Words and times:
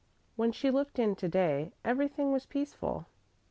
When 0.35 0.51
she 0.51 0.71
looked 0.71 0.97
in 0.97 1.15
to 1.17 1.27
day 1.29 1.73
everything 1.85 2.31
was 2.31 2.47
peaceful. 2.47 3.05